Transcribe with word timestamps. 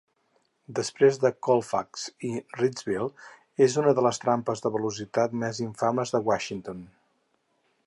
Després 0.77 1.19
de 1.23 1.29
Colfax 1.47 2.05
i 2.29 2.31
Ritzville, 2.61 3.05
és 3.67 3.77
una 3.83 3.95
de 3.99 4.07
les 4.07 4.21
trampes 4.25 4.65
de 4.65 4.73
velocitat 4.79 5.39
més 5.45 5.63
infames 5.69 6.17
de 6.17 6.25
Washington. 6.33 6.85